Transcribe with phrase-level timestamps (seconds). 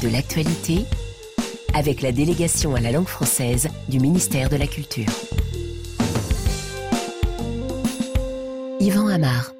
[0.00, 0.84] de l'actualité
[1.74, 5.06] avec la délégation à la langue française du ministère de la Culture.
[8.80, 9.52] Yvan Amar.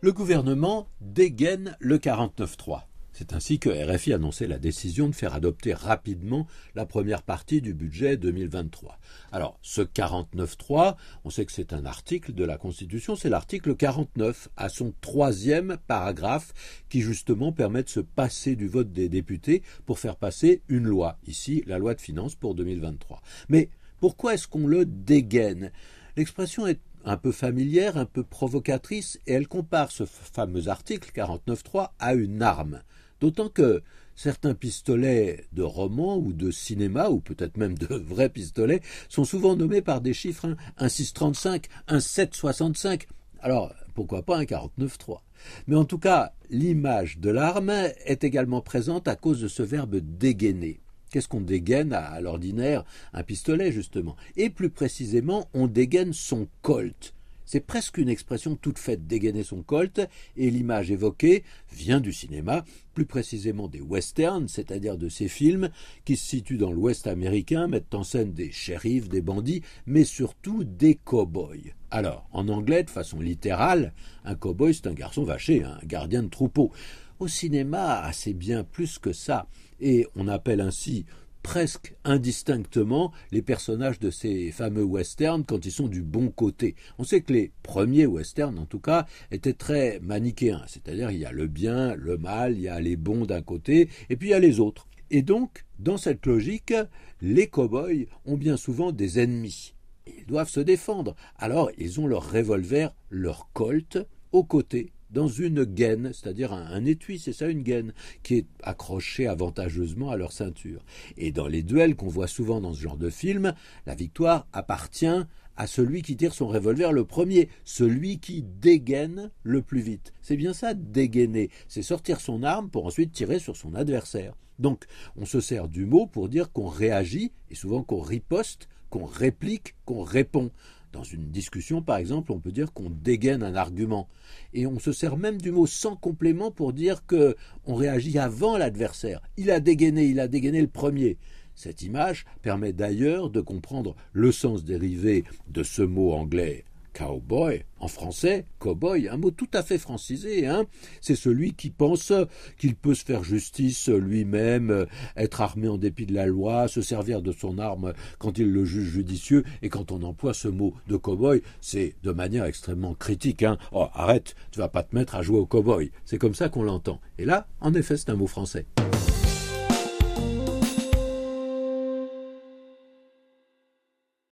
[0.00, 2.87] Le gouvernement dégaine le 49.3.
[3.18, 6.46] C'est ainsi que RFI annonçait la décision de faire adopter rapidement
[6.76, 8.96] la première partie du budget 2023.
[9.32, 10.94] Alors, ce 49.3,
[11.24, 15.78] on sait que c'est un article de la Constitution, c'est l'article 49, à son troisième
[15.88, 16.54] paragraphe,
[16.88, 21.18] qui justement permet de se passer du vote des députés pour faire passer une loi,
[21.26, 23.20] ici la loi de finances pour 2023.
[23.48, 25.72] Mais pourquoi est-ce qu'on le dégaine?
[26.16, 31.90] L'expression est un peu familière, un peu provocatrice, et elle compare ce fameux article 49.3
[31.98, 32.80] à une arme.
[33.20, 33.82] D'autant que
[34.14, 39.56] certains pistolets de roman ou de cinéma, ou peut-être même de vrais pistolets, sont souvent
[39.56, 43.06] nommés par des chiffres, hein, un 635, un 765.
[43.40, 45.20] Alors, pourquoi pas un 49.3
[45.66, 49.96] Mais en tout cas, l'image de l'arme est également présente à cause de ce verbe
[49.96, 50.80] dégainer.
[51.10, 52.84] Qu'est-ce qu'on dégaine à, l'ordinaire?
[53.12, 54.16] Un pistolet, justement.
[54.36, 57.14] Et plus précisément, on dégaine son colt.
[57.50, 62.62] C'est presque une expression toute faite, dégainer son colt, et l'image évoquée vient du cinéma,
[62.92, 65.70] plus précisément des westerns, c'est-à-dire de ces films
[66.04, 70.62] qui se situent dans l'Ouest américain, mettent en scène des shérifs, des bandits, mais surtout
[70.62, 71.72] des cow-boys.
[71.90, 73.94] Alors, en anglais, de façon littérale,
[74.26, 76.70] un cow-boy c'est un garçon vaché, un gardien de troupeau.
[77.18, 79.48] Au cinéma, c'est bien plus que ça,
[79.80, 81.06] et on appelle ainsi
[81.48, 86.74] presque indistinctement les personnages de ces fameux westerns quand ils sont du bon côté.
[86.98, 91.24] On sait que les premiers westerns, en tout cas, étaient très manichéens, c'est-à-dire il y
[91.24, 94.32] a le bien, le mal, il y a les bons d'un côté, et puis il
[94.32, 94.88] y a les autres.
[95.10, 96.74] Et donc, dans cette logique,
[97.22, 99.72] les cow-boys ont bien souvent des ennemis.
[100.06, 101.16] Ils doivent se défendre.
[101.38, 107.18] Alors, ils ont leur revolver, leur colt, aux côtés dans une gaine, c'est-à-dire un, étui,
[107.18, 107.92] c'est ça une gaine,
[108.22, 110.84] qui est accrochée avantageusement à leur ceinture.
[111.16, 113.54] Et dans les duels qu'on voit souvent dans ce genre de film,
[113.86, 115.24] la victoire appartient
[115.56, 120.12] à celui qui tire son revolver le premier, celui qui dégaine le plus vite.
[120.22, 124.34] C'est bien ça, dégainer, c'est sortir son arme pour ensuite tirer sur son adversaire.
[124.58, 124.84] Donc,
[125.16, 129.74] on se sert du mot pour dire qu'on réagit, et souvent qu'on riposte, qu'on réplique,
[129.84, 130.50] qu'on répond.
[130.92, 134.08] Dans une discussion, par exemple, on peut dire qu'on dégaine un argument.
[134.54, 138.56] Et on se sert même du mot sans complément pour dire que on réagit avant
[138.56, 139.20] l'adversaire.
[139.36, 141.18] Il a dégainé, il a dégainé le premier.
[141.54, 146.64] Cette image permet d'ailleurs de comprendre le sens dérivé de ce mot anglais
[146.98, 150.66] cowboy, en français, cowboy, un mot tout à fait francisé, hein.
[151.00, 152.12] C'est celui qui pense
[152.58, 154.86] qu'il peut se faire justice lui-même,
[155.16, 158.64] être armé en dépit de la loi, se servir de son arme quand il le
[158.64, 163.44] juge judicieux, et quand on emploie ce mot de cowboy, c'est de manière extrêmement critique,
[163.44, 163.58] hein.
[163.70, 165.92] Oh, arrête, tu vas pas te mettre à jouer au cowboy.
[166.04, 167.00] C'est comme ça qu'on l'entend.
[167.18, 168.66] Et là, en effet, c'est un mot français.